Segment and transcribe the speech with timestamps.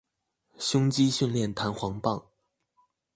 [0.57, 2.25] 胸肌練習彈簧棒